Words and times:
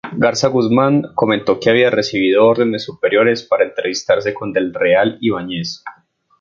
Garza 0.17 0.47
Guzmán 0.47 1.03
comentó 1.13 1.59
que 1.59 1.69
había 1.69 1.91
"recibido 1.91 2.43
órdenes 2.47 2.85
superiores 2.85 3.43
para 3.43 3.65
entrevistarse 3.65 4.33
con 4.33 4.51
del 4.51 4.73
Real 4.73 5.19
Ibáñez". 5.21 5.83